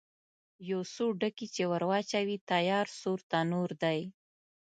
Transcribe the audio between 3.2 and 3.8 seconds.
تنور